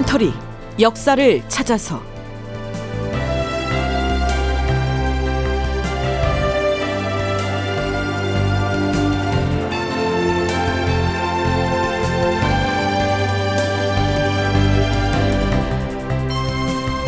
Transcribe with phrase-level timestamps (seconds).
[0.00, 0.32] 다큐멘터리
[0.78, 2.02] 역사를 찾아서.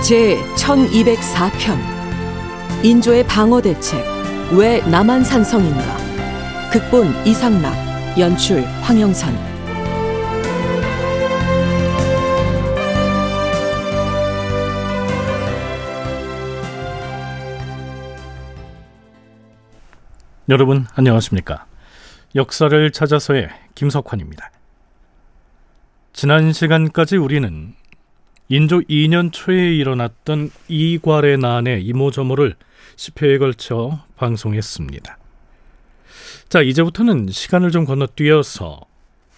[0.03, 1.79] 제 1204편
[2.83, 4.05] 인조의 방어 대책
[4.53, 5.97] 왜 남한산성인가?
[6.73, 7.73] 극본 이상락
[8.19, 9.52] 연출 황영선
[20.53, 21.65] 여러분 안녕하십니까?
[22.35, 24.51] 역사를 찾아서의 김석환입니다.
[26.13, 27.73] 지난 시간까지 우리는
[28.51, 32.57] 인조 2년 초에 일어났던 이괄의 난의 이모저모를
[32.97, 35.17] 10회에 걸쳐 방송했습니다.
[36.51, 38.83] 자, 이제부터는 시간을 좀 건너뛰어서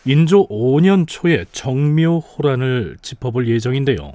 [0.06, 4.14] 인조 5년 초의 정묘 호란을 짚어볼 예정인데요.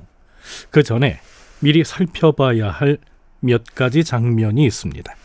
[0.70, 1.22] 그 전에
[1.62, 2.98] 미리 살펴봐야 할
[3.42, 5.16] 몇 가지 장면이 있습니다.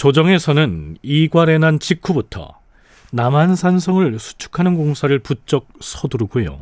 [0.00, 2.58] 조정에서는 이괄의 난 직후부터
[3.12, 6.58] 남한산성을 수축하는 공사를 부쩍 서두르고요.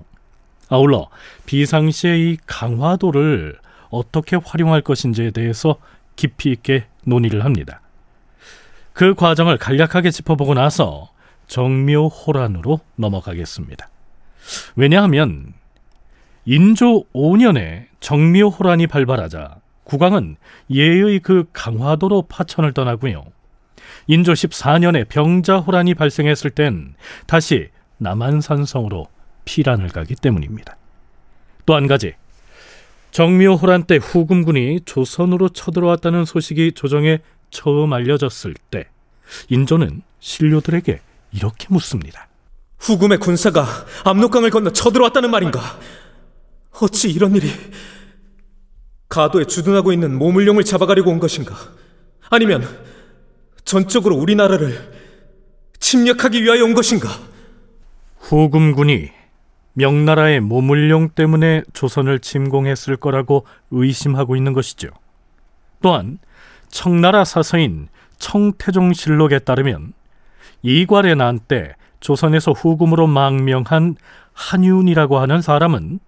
[0.69, 1.09] 아울러
[1.47, 3.57] 비상시의 이 강화도를
[3.91, 5.77] 어떻게 활용할 것인지에 대해서
[6.17, 7.81] 깊이 있게 논의를 합니다.
[8.93, 11.13] 그 과정을 간략하게 짚어보고 나서
[11.47, 13.89] 정묘호란으로 넘어가겠습니다.
[14.75, 15.55] 왜냐하면
[16.45, 19.59] 인조 5년에 정묘호란이 발발하자
[19.89, 20.37] 국왕은
[20.71, 23.25] 예의 그 강화도로 파천을 떠나고요.
[24.07, 26.95] 인조 14년에 병자호란이 발생했을 땐
[27.27, 29.09] 다시 남한산성으로
[29.47, 30.77] 피란을 가기 때문입니다.
[31.67, 32.15] 또 한 가지
[33.13, 38.85] 정묘호란 때 후금군이 조선으로 쳐들어왔다는 소식이 조정에 처음 알려졌을 때
[39.49, 41.01] 인조는 신료들에게
[41.33, 42.29] 이렇게 묻습니다.
[42.79, 43.67] 후금의 군사가
[44.05, 45.61] 압록강을 건너 쳐들어왔다는 말인가?
[46.81, 47.49] 어찌 이런 일이
[49.09, 51.55] 가도에 주둔하고 있는 모물룡을 잡아가려고 온 것인가?
[52.31, 52.67] 아니면
[53.65, 54.93] 전적으로 우리나라를
[55.81, 57.09] 침략하기 위하여 온 것인가?
[58.19, 59.11] 후금군이
[59.75, 64.89] 명나라의 모물룡 때문에 조선을 침공했을 거라고 의심하고 있는 것이죠.
[65.81, 66.19] 또한
[66.69, 67.89] 청나라 사서인
[68.19, 69.93] 청태종 실록에 따르면
[70.63, 73.97] 이괄의 난 때 조선에서 후금으로 망명한
[74.33, 76.01] 한윤이라고 하는 사람은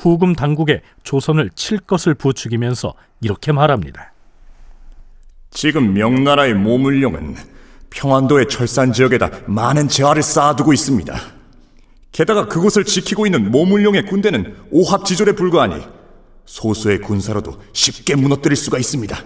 [0.00, 4.14] 후금 당국에 조선을 칠 것을 부추기면서 이렇게 말합니다.
[5.50, 7.36] 지금 명나라의 모물룡은
[7.90, 11.14] 평안도의 철산 지역에다 많은 재화를 쌓아두고 있습니다.
[12.12, 15.84] 게다가 그곳을 지키고 있는 모물룡의 군대는 오합지졸에 불과하니
[16.46, 19.16] 소수의 군사로도 쉽게 무너뜨릴 수가 있습니다.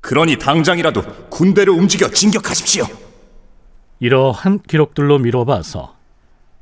[0.00, 2.86] 그러니 당장이라도 군대를 움직여 진격하십시오.
[3.98, 5.94] 이러한 기록들로 미뤄봐서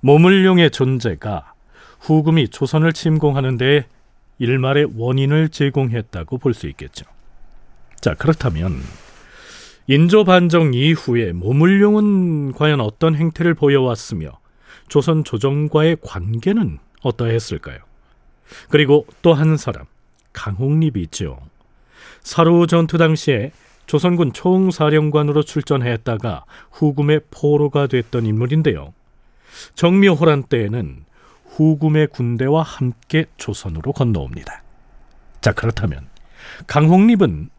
[0.00, 1.52] 모물룡의 존재가
[2.00, 3.86] 후금이 조선을 침공하는 데
[4.38, 7.04] 일말의 원인을 제공했다고 볼 수 있겠죠.
[8.00, 8.80] 자, 그렇다면
[9.88, 14.38] 인조 반정 이후에 모물룡은 과연 어떤 행태를 보여왔으며
[14.88, 17.78] 조선 조정과의 관계는 어떠했을까요?
[18.70, 19.84] 그리고 또 한 사람,
[20.32, 21.38] 강홍립이 있죠.
[22.20, 23.52] 사루 전투 당시에
[23.86, 28.92] 조선군 총사령관으로 출전했다가 후금의 포로가 됐던 인물인데요.
[29.74, 31.04] 정묘호란 때에는
[31.58, 34.62] 후금의 군대와 함께 조선으로 건너옵니다.
[35.40, 36.06] 자, 그렇다면
[36.68, 37.50] 강홍립은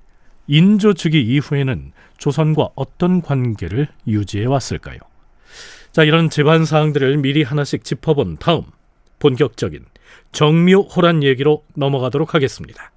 [0.47, 4.99] 인조 즉위 이후에는 조선과 어떤 관계를 유지해 왔을까요?
[5.91, 8.63] 자, 이런 집안 사항들을 미리 하나씩 짚어본 다음
[9.19, 9.85] 본격적인
[10.31, 12.91] 정묘호란 얘기로 넘어가도록 하겠습니다.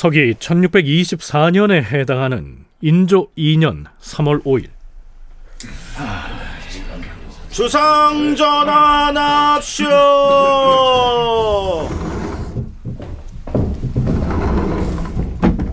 [0.00, 4.68] 서기 1624년에 해당하는 인조 2년 3월 5일
[7.50, 9.90] 주상 전환합시오.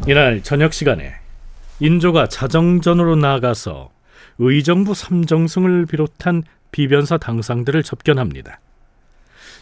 [0.09, 1.13] 이날 저녁 시간에
[1.79, 3.91] 인조가 자정전으로 나아가서
[4.39, 8.59] 의정부 삼정승을 비롯한 비변사 당상들을 접견합니다.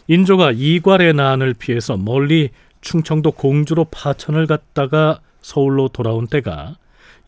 [0.08, 2.50] 인조가 이괄의 난을 피해서 멀리
[2.86, 6.76] 충청도 공주로 파천을 갔다가 서울로 돌아온 때가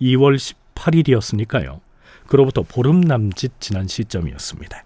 [0.01, 1.81] 2월 18일이었으니까요.
[2.29, 4.85] 그로부터 보름 남짓 지난 시점이었습니다.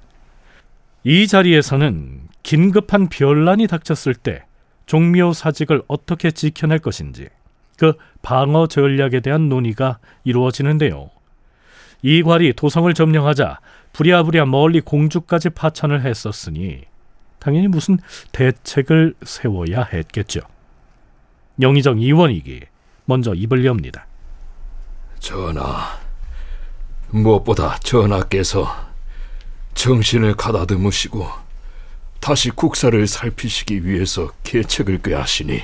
[1.04, 4.46] 이 자리에서는 긴급한 변란이 닥쳤을 때
[4.86, 7.28] 종묘 사직을 어떻게 지켜낼 것인지
[7.76, 7.92] 그
[8.22, 11.10] 방어 전략에 대한 논의가 이루어지는데요.
[12.00, 13.60] 이괄이 도성을 점령하자
[13.92, 16.84] 부랴부랴 멀리 공주까지 파천을 했었으니
[17.40, 17.98] 당연히 무슨
[18.32, 20.40] 대책을 세워야 했겠죠.
[21.62, 22.60] 영의정 이원익이
[23.04, 24.06] 먼저 입을 엽니다.
[25.18, 25.98] 전하,
[27.10, 28.90] 무엇보다 전하께서
[29.74, 31.28] 정신을 가다듬으시고
[32.20, 35.62] 다시 국사를 살피시기 위해서 계책을 꾀하시니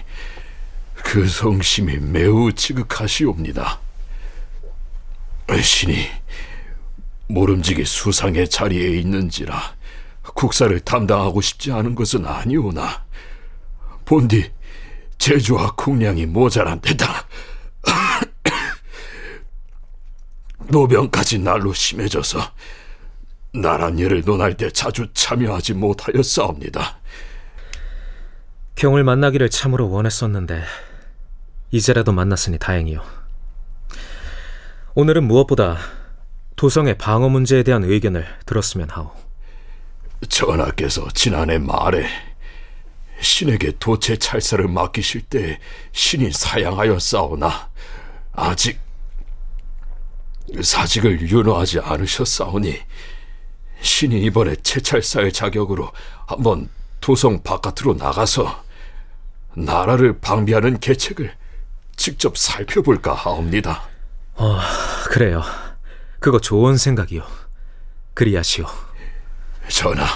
[0.95, 3.79] 그 성심이 매우 지극하시옵니다.
[5.63, 5.97] 신이
[7.29, 9.77] 모름지기 수상의 자리에 있는지라
[10.35, 13.05] 국사를 담당하고 싶지 않은 것은 아니오나
[14.05, 14.51] 본디
[15.19, 17.27] 제주와 국량이 모자란 데다
[20.69, 22.39] 노병까지 날로 심해져서
[23.55, 26.99] 나란 일을 논할 때 자주 참여하지 못하였사옵니다.
[28.75, 30.63] 경을 만나기를 참으로 원했었는데
[31.71, 33.03] 이제라도 만났으니 다행이요.
[34.95, 35.79] 오늘은 무엇보다
[36.57, 39.13] 도성의 방어 문제에 대한 의견을 들었으면 하오.
[40.29, 42.07] 전하께서 지난해 말에
[43.21, 45.59] 신에게 도체 찰사를 맡기실 때
[45.93, 47.71] 신이 사양하여 싸우나
[48.33, 48.81] 아직
[50.63, 52.81] 사직을 윤호하지 않으셨사오니
[53.81, 55.93] 신이 이번에 채찰사의 자격으로
[56.27, 56.69] 한번
[57.01, 58.65] 도성 바깥으로 나가서
[59.55, 61.35] 나라를 방비하는 계책을
[61.97, 63.89] 직접 살펴볼까 하옵니다.
[64.35, 64.59] 어,
[65.07, 65.43] 그래요.
[66.21, 67.25] 그거 좋은 생각이요.
[68.15, 68.67] 그리하시오.
[69.69, 70.07] 전하,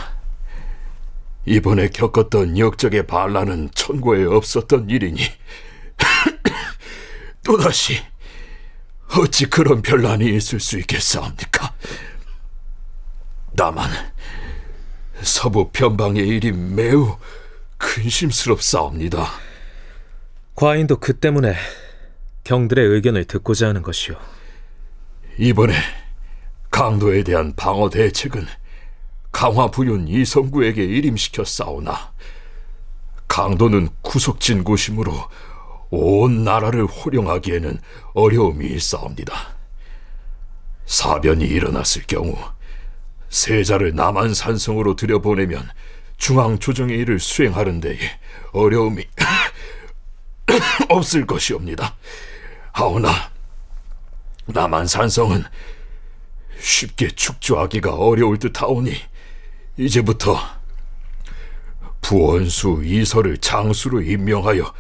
[1.45, 5.21] 이번에 겪었던 역적의 반란은 천고에 없었던 일이니
[7.43, 8.01] 또다시
[9.19, 11.75] 어찌 그런 변란이 있을 수 있겠사옵니까?
[13.57, 13.91] 다만
[15.23, 17.19] 서부 편방의 일이 매우
[17.77, 19.29] 근심스럽사옵니다.
[20.55, 21.55] 과인도 그 때문에
[22.45, 24.15] 경들의 의견을 듣고자 하는 것이오.
[25.39, 25.75] 이번에
[26.71, 28.47] 강도에 대한 방어 대책은
[29.33, 32.13] 강화 부윤 이성구에게 일임시켜 싸우나
[33.27, 35.29] 강도는 구석진 곳이므로
[35.91, 37.81] 온 나라를 호령하기에는
[38.15, 39.35] 어려움이 있사옵니다.
[40.87, 42.37] 사변이 일어났을 경우
[43.31, 45.69] 세자를 남한 산성으로 들여보내면
[46.19, 47.99] 중앙 조정의 일을 수행하는 데에
[48.53, 49.05] 어려움이
[50.91, 51.97] 없을 것이옵니다.
[52.73, 53.11] 하오나
[54.47, 55.45] 남한 산성은
[56.61, 58.93] 쉽게 축조하기가 어려울 듯하오니
[59.83, 60.39] 이제부터
[62.01, 64.73] 부원수 이설을 장수로 임명하여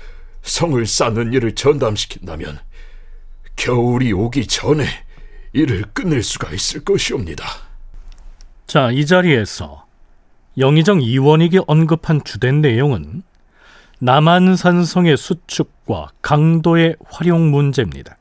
[0.42, 2.60] 성을 쌓는 일을 전담시킨다면
[3.56, 4.84] 겨울이 오기 전에
[5.52, 7.44] 일을 끝낼 수가 있을 것이옵니다.
[8.66, 9.86] 자, 이 자리에서
[10.58, 13.22] 영의정 이원익이 언급한 주된 내용은
[13.98, 18.16] 남한산성의 수축과 강도의 활용 문제입니다.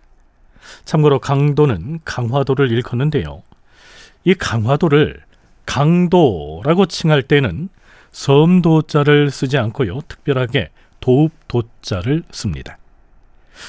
[0.86, 3.44] 참고로 강도는 강화도를 일컫는데요.
[4.24, 5.24] 이 강화도를
[5.72, 7.70] 강도라고 칭할 때는
[8.12, 10.02] 섬도자를 쓰지 않고요.
[10.10, 10.70] 특별하게
[11.00, 12.78] 도읍도자를 씁니다.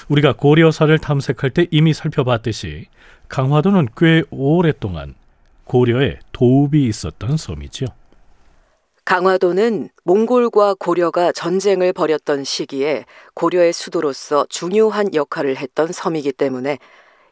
[0.09, 2.87] 우리가 고려사를 탐색할 때 이미 살펴봤듯이
[3.29, 5.15] 강화도는 꽤 오랫동안
[5.63, 7.87] 고려에 도읍이 있었던 섬이지요.
[9.05, 16.79] 강화도는 몽골과 고려가 전쟁을 벌였던 시기에 고려의 수도로서 중요한 역할을 했던 섬이기 때문에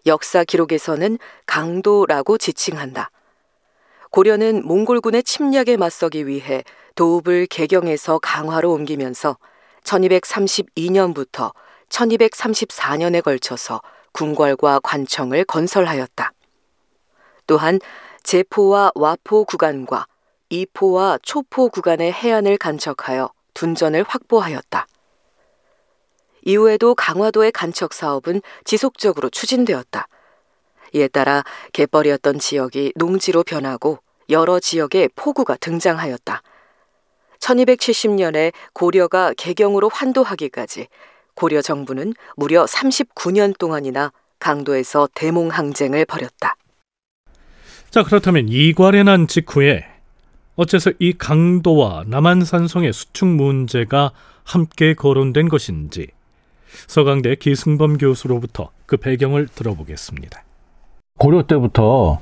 [0.06, 3.10] 역사 기록에서는 강도라고 지칭한다.
[4.10, 6.64] 고려는 몽골군의 침략에 맞서기 위해
[6.96, 9.38] 도읍을 개경에서 강화로 옮기면서
[9.84, 11.52] 1232년부터
[11.88, 13.80] 1234년에 걸쳐서
[14.12, 16.32] 궁궐과 관청을 건설하였다.
[17.46, 17.78] 또한
[18.22, 20.06] 제포와 와포 구간과
[20.50, 24.86] 이포와 초포 구간의 해안을 간척하여 둔전을 확보하였다.
[26.44, 30.08] 이후에도 강화도의 간척 사업은 지속적으로 추진되었다.
[30.92, 36.42] 이에 따라 갯벌이었던 지역이 농지로 변하고 여러 지역에 포구가 등장하였다.
[37.40, 40.86] 1270년에 고려가 개경으로 환도하기까지
[41.34, 46.56] 고려 정부는 무려 39년 동안이나 강도에서 대몽항쟁을 벌였다.
[47.90, 49.86] 자, 그렇다면 이괄에 난 직후에
[50.56, 54.12] 어째서 이 강도와 남한산성의 수축 문제가
[54.44, 56.08] 함께 거론된 것인지
[56.86, 60.44] 서강대 기승범 교수로부터 그 배경을 들어보겠습니다.
[61.20, 62.18] 고려 때부터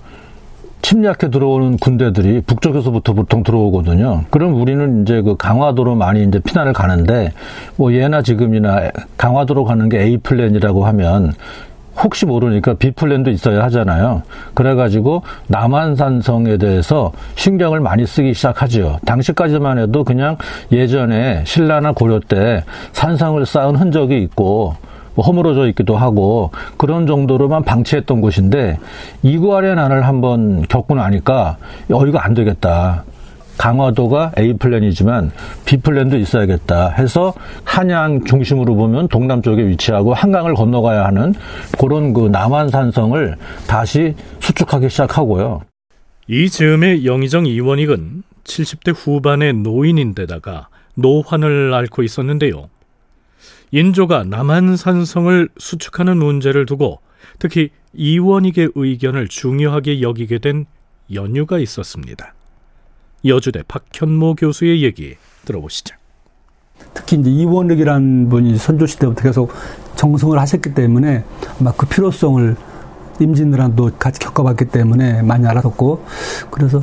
[0.83, 4.25] 침략해 들어오는 군대들이 북쪽에서부터 보통 들어오거든요.
[4.31, 7.33] 그럼 우리는 이제 그 강화도로 많이 이제 피난을 가는데
[7.77, 11.33] 뭐 예나 지금이나 강화도로 가는 게 A 플랜이라고 하면
[12.03, 14.23] 혹시 모르니까 B 플랜도 있어야 하잖아요.
[14.55, 18.99] 그래가지고 남한산성에 대해서 신경을 많이 쓰기 시작하죠.
[19.05, 20.37] 당시까지만 해도 그냥
[20.73, 24.89] 예전에 신라나 고려 때 산성을 쌓은 흔적이 있고 뭐
[25.23, 28.79] 허물어져 있기도 하고 그런 정도로만 방치했던 곳인데
[29.23, 31.57] 이구아의 난을 한번 겪고 나니까
[31.91, 33.05] 어 이거 안 되겠다.
[33.59, 35.33] 강화도가 A 플랜이지만
[35.67, 37.35] B 플랜도 있어야겠다 해서
[37.65, 41.35] 한양 중심으로 보면 동남 쪽에 위치하고 한강을 건너가야 하는
[41.79, 45.63] 그런 그 남한 산성을 다시 수축하기 시작하고요.
[46.29, 52.69] 이 즈음에 영의정 이원익은 70대 후반의 노인인데다가 노환을 앓고 있었는데요.
[53.71, 57.01] 인조가 남한산성을 수축하는 문제를 두고
[57.39, 60.67] 특히 이원익의 의견을 중요하게 여기게 된
[61.13, 62.35] 연유가 있었습니다.
[63.25, 65.97] 여주대 박현모 교수의 얘기 들어보시죠.
[66.95, 69.53] 특히 이제 이원익이라는 분이 선조 시대부터 계속
[69.97, 71.25] 정성을 하셨기 때문에
[71.61, 72.57] 아마 그 필요성을
[73.21, 76.05] 임진왜란도 같이 겪어봤기 때문에 많이 알아듣고
[76.51, 76.83] 그래서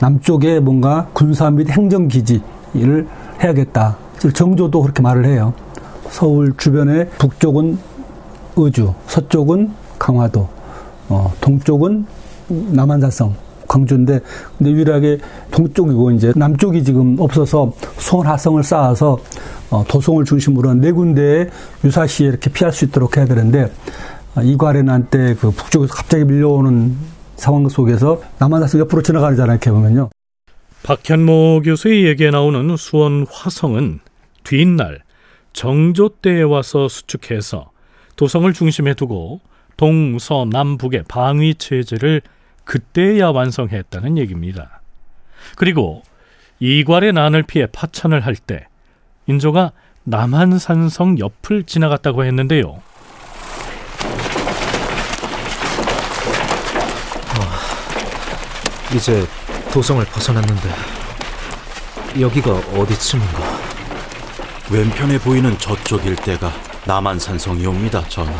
[0.00, 3.06] 남쪽에 뭔가 군사 및 행정 기지를
[3.42, 3.98] 해야겠다.
[4.34, 5.52] 정조도 그렇게 말을 해요.
[6.10, 7.78] 서울 주변에 북쪽은
[8.56, 10.48] 의주, 서쪽은 강화도,
[11.08, 12.06] 어, 동쪽은
[12.48, 13.34] 남한산성,
[13.68, 14.20] 광주인데
[14.56, 15.18] 근데 유일하게
[15.50, 19.18] 동쪽이고 이제 남쪽이 지금 없어서 송하성을 쌓아서
[19.70, 21.48] 어, 도성을 중심으로 한 네 군데에
[21.84, 23.72] 유사시에 이렇게 피할 수 있도록 해야 되는데
[24.36, 26.96] 어, 이괄해난 때 그 북쪽에서 갑자기 밀려오는
[27.36, 29.54] 상황 속에서 남한산성 옆으로 지나가잖아요.
[29.56, 30.10] 이렇게 보면요.
[30.84, 33.98] 박현모 교수의 얘기에 나오는 수원 화성은
[34.44, 35.00] 뒷날
[35.56, 37.70] 정조 때에 와서 수축해서
[38.16, 39.40] 도성을 중심에 두고
[39.78, 42.20] 동서남북의 방위 체제를
[42.64, 44.82] 그때야 완성했다는 얘기입니다.
[45.56, 46.02] 그리고
[46.60, 48.66] 이괄의 난을 피해 파천을 할 때
[49.26, 49.72] 인조가
[50.04, 52.82] 남한산성 옆을 지나갔다고 했는데요.
[58.94, 59.26] 이제
[59.72, 60.68] 도성을 벗어났는데
[62.20, 63.55] 여기가 어디쯤인가?
[64.68, 66.52] 왼편에 보이는 저쪽 일대가
[66.86, 68.32] 남한산성이옵니다, 전하.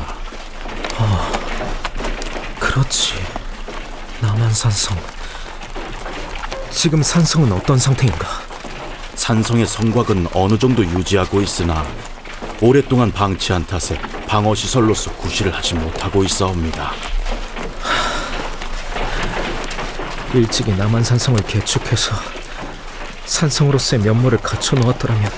[2.59, 3.15] 그렇지.
[4.21, 4.97] 남한산성.
[6.71, 8.27] 지금 산성은 어떤 상태인가?
[9.15, 11.87] 산성의 성곽은 어느 정도 유지하고 있으나
[12.61, 16.91] 오랫동안 방치한 탓에 방어 시설로서 구실을 하지 못하고 있사옵니다.
[20.35, 22.15] 일찍이 남한산성을 개축해서
[23.27, 25.31] 산성으로서의 면모를 갖춰 놓았더라면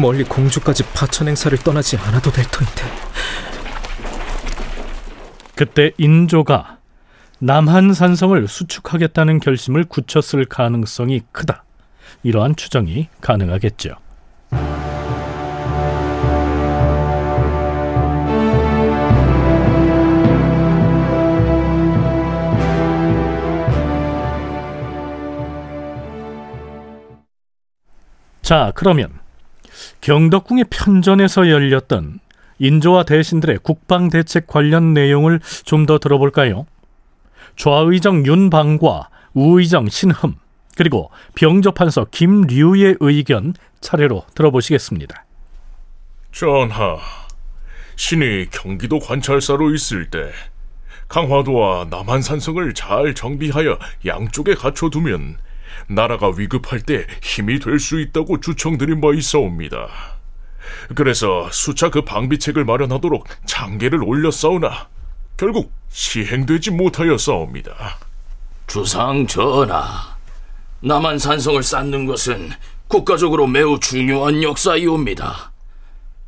[0.00, 2.82] 멀리 공주까지 파천 행사를 떠나지 않아도 될 터인데.
[5.54, 6.78] 그때 인조가
[7.38, 11.64] 남한 산성을 수축하겠다는 결심을 굳혔을 가능성이 크다.
[12.22, 13.96] 이러한 추정이 가능하겠죠.
[28.42, 29.25] 자, 그러면
[30.06, 32.20] 경덕궁의 편전에서 열렸던
[32.60, 36.64] 인조와 대신들의 국방 대책 관련 내용을 좀 더 들어볼까요?
[37.56, 40.34] 좌의정 윤방과 우의정 신흠
[40.76, 45.24] 그리고 병조판서 김류의 의견 차례로 들어보시겠습니다.
[46.30, 46.98] 전하,
[47.96, 50.30] 신이 경기도 관찰사로 있을 때
[51.08, 55.38] 강화도와 남한산성을 잘 정비하여 양쪽에 갖춰두면
[55.88, 59.88] 나라가 위급할 때 힘이 될 수 있다고 주청드린 바 있사옵니다.
[60.94, 64.88] 그래서 수차 그 방비책을 마련하도록 장계를 올렸사오나
[65.36, 67.98] 결국 시행되지 못하였사옵니다.
[68.66, 70.16] 주상 전하,
[70.80, 72.50] 남한 산성을 쌓는 것은
[72.88, 75.52] 국가적으로 매우 중요한 역사이옵니다.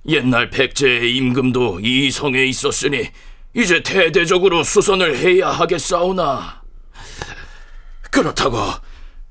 [0.09, 3.09] 옛날 백제의 임금도 이 성에 있었으니
[3.55, 6.62] 이제 대대적으로 수선을 해야 하겠사오나
[8.11, 8.59] 그렇다고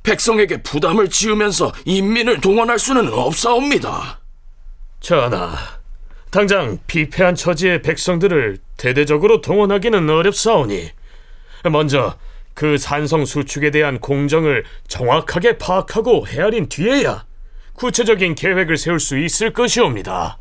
[0.07, 4.21] 백성에게 부담을 지으면서 인민을 동원할 수는 없사옵니다.
[5.01, 5.53] 전하,
[6.31, 10.91] 당장 피폐한 처지의 백성들을 대대적으로 동원하기는 어렵사오니
[11.71, 12.15] 먼저
[12.53, 17.25] 그 산성 수축에 대한 공정을 정확하게 파악하고 헤아린 뒤에야
[17.73, 20.37] 구체적인 계획을 세울 수 있을 것이옵니다.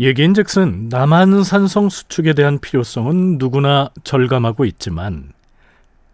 [0.00, 5.32] 얘기인즉슨 남한 산성 수축에 대한 필요성은 누구나 절감하고 있지만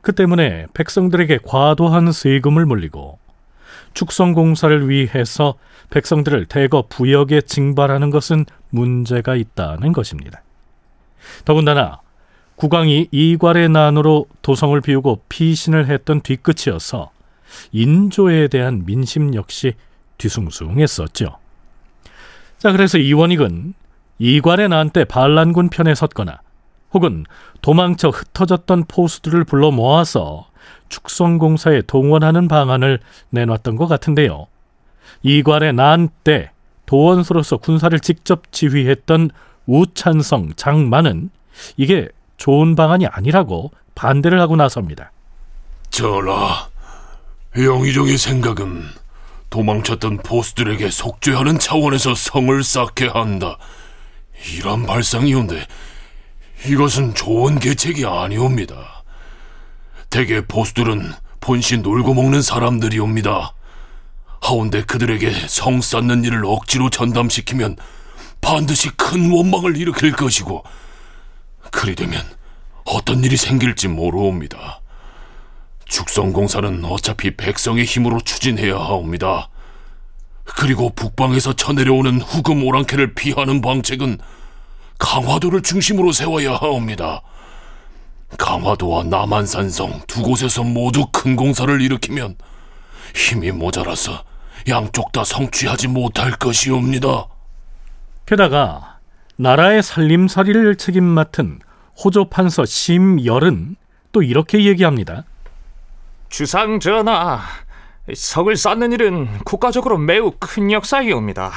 [0.04, 3.18] 그 때문에 백성들에게 과도한 세금을 물리고
[3.94, 5.54] 축성 공사를 위해서
[5.88, 10.42] 백성들을 대거 부역에 징발하는 것은 문제가 있다는 것입니다.
[11.46, 12.00] 더군다나
[12.56, 17.10] 국왕이 이괄의 난으로 도성을 비우고 피신을 했던 뒤끝이어서
[17.72, 19.72] 인조에 대한 민심 역시
[20.18, 21.38] 뒤숭숭했었죠.
[22.58, 23.72] 자, 그래서 이원익은
[24.18, 26.40] 이괄의 난 때 반란군 편에 섰거나
[26.94, 27.26] 혹은
[27.60, 30.46] 도망쳐 흩어졌던 포수들을 불러 모아서
[30.88, 34.46] 축성공사에 동원하는 방안을 내놨던 것 같은데요.
[35.22, 36.50] 이괄의 난 때
[36.86, 39.30] 도원수로서 군사를 직접 지휘했던
[39.66, 41.30] 우찬성 장만은
[41.76, 45.10] 이게 좋은 방안이 아니라고 반대를 하고 나섭니다.
[45.90, 46.68] 전하,
[47.56, 48.82] 영의정의 생각은
[49.50, 53.56] 도망쳤던 보스들에게 속죄하는 차원에서 성을 쌓게 한다.
[54.58, 55.64] 이런 발상이온데
[56.66, 59.04] 이것은 좋은 계책이 아니옵니다.
[60.08, 63.54] 대개 보스들은 본신 놀고 먹는 사람들이옵니다.
[64.40, 67.76] 하운데 그들에게 성 쌓는 일을 억지로 전담시키면
[68.40, 70.64] 반드시 큰 원망을 일으킬 것이고
[71.70, 72.22] 그리 되면
[72.84, 74.80] 어떤 일이 생길지 모르옵니다.
[75.86, 79.48] 축성공사는 어차피 백성의 힘으로 추진해야 하옵니다.
[80.44, 84.18] 그리고 북방에서 쳐내려오는 후금 오랑캐를 피하는 방책은
[84.98, 87.22] 강화도를 중심으로 세워야 하옵니다.
[88.38, 92.36] 강화도와 남한산성 두 곳에서 모두 큰 공사를 일으키면
[93.14, 94.24] 힘이 모자라서
[94.68, 97.26] 양쪽 다 성취하지 못할 것이옵니다.
[98.26, 98.98] 게다가
[99.36, 101.60] 나라의 살림살이를 책임 맡은
[102.02, 103.76] 호조 판서 심열은
[104.12, 105.24] 또 이렇게 얘기합니다.
[106.28, 107.40] 주상 전하,
[108.12, 111.52] 성을 쌓는 일은 국가적으로 매우 큰 역사이옵니다.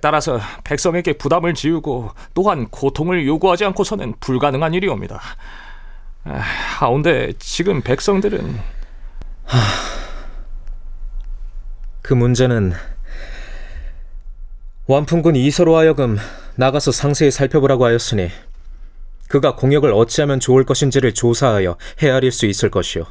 [0.00, 5.20] 따라서 백성에게 부담을 지우고 또한 고통을 요구하지 않고서는 불가능한 일이옵니다.
[6.24, 8.58] 하운데 지금 백성들은
[12.02, 12.72] 그 문제는
[14.86, 16.18] 완풍군 이서로 하여금
[16.56, 18.30] 나가서 상세히 살펴보라고 하였으니
[19.28, 23.04] 그가 공역을 어찌하면 좋을 것인지를 조사하여 헤아릴 수 있을 것이오.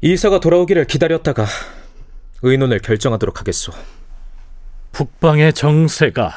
[0.00, 1.46] 이서가 돌아오기를 기다렸다가
[2.42, 3.72] 의논을 결정하도록 하겠소.
[4.96, 6.32] 북방의 정세가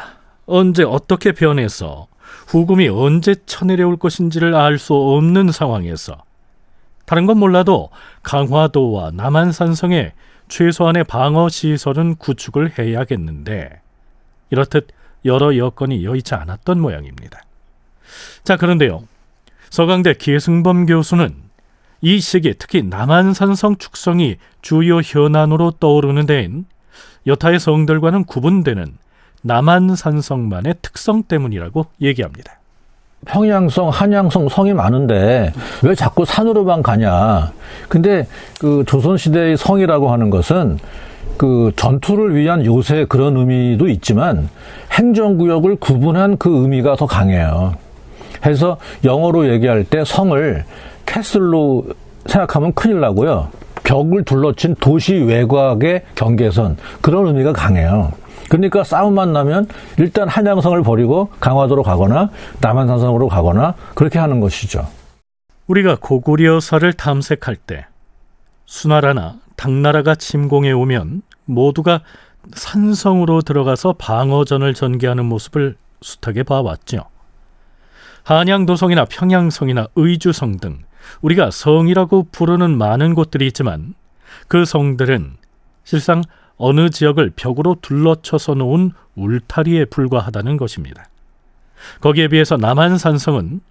[0.46, 2.08] 언제 어떻게 변해서
[2.48, 6.25] 후금이 언제 쳐내려올 것인지를 알 수 없는 상황에서
[7.06, 7.89] 다른 건 몰라도
[8.22, 10.12] 강화도와 남한산성에
[10.50, 13.80] 최소한의 방어 시설은 구축을 해야겠는데
[14.50, 14.88] 이렇듯
[15.24, 17.42] 여러 여건이 여의치 않았던 모양입니다.
[18.44, 19.04] 자 그런데요.
[19.70, 21.33] 서강대 기승범 교수는
[22.01, 26.66] 이 시기 특히 남한산성 축성이 주요 현안으로 떠오르는 데엔
[27.27, 28.86] 여타의 성들과는 구분되는
[29.42, 32.53] 남한산성만의 특성 때문이라고 얘기합니다.
[33.25, 35.51] 평양성, 한양성 성이 많은데
[35.84, 37.51] 왜 자꾸 산으로만 가냐?
[37.90, 38.27] 근데
[38.60, 40.79] 그 조선시대의 성이라고 하는 것은
[41.38, 44.50] 그 전투를 위한 요새 그런 의미도 있지만
[44.92, 47.75] 행정구역을 구분한 그 의미가 더 강해요.
[48.46, 50.64] 해서 영어로 얘기할 때 성을
[51.05, 51.86] 캐슬로
[52.25, 53.50] 생각하면 큰일 나고요.
[53.90, 58.12] 벽을 둘러친 도시 외곽의 경계선 그런 의미가 강해요.
[58.48, 62.30] 그러니까 싸움만 나면 일단 한양성을 버리고 강화도로 가거나
[62.62, 64.88] 남한산성으로 가거나 그렇게 하는 것이죠.
[65.66, 67.88] 우리가 고구려사를 탐색할 때
[68.68, 72.02] 수나라나 당나라가 침공해 오면 모두가
[72.54, 77.06] 산성으로 들어가서 방어전을 전개하는 모습을 숱하게 봐왔죠.
[78.24, 80.84] 한양도성이나 평양성이나 의주성 등
[81.22, 83.94] 우리가 성이라고 부르는 많은 곳들이 있지만
[84.48, 85.38] 그 성들은
[85.83, 86.24] 실상
[86.57, 91.09] 어느 지역을 벽으로 둘러쳐서 놓은 울타리에 불과하다는 것입니다.
[92.01, 93.62] 거기에 비해서 남한산성은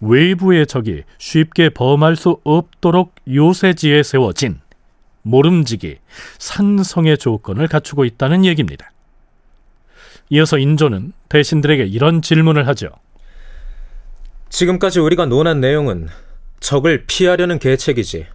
[0.00, 4.60] 외부의 적이 쉽게 범할 수 없도록 요새지에 세워진
[5.22, 5.96] 모름지기
[6.38, 8.92] 산성의 조건을 갖추고 있다는 얘기입니다.
[10.30, 12.90] 이어서 인조는 대신들에게 이런 질문을 하죠.
[14.50, 16.08] 지금까지 우리가 논한 내용은
[16.60, 18.26] 적을 피하려는 계책이지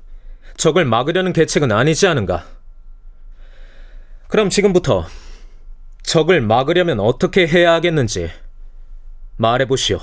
[0.57, 2.45] 적을 막으려는 계책은 아니지 않은가?
[4.27, 5.05] 그럼 지금부터
[6.03, 8.29] 적을 막으려면 어떻게 해야 하겠는지
[9.37, 9.99] 말해보시오.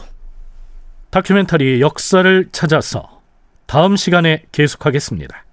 [1.10, 3.22] 다큐멘터리 역사를 찾아서
[3.66, 5.47] 다음 시간에 계속하겠습니다.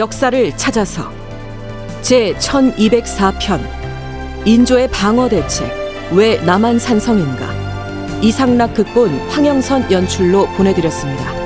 [0.00, 1.12] 역사를 찾아서
[2.00, 3.60] 제 1204편
[4.46, 5.70] 인조의 방어 대책
[6.12, 11.39] 왜 남한 산성인가 이상락 극본 황영선 연출로 보내드렸습니다.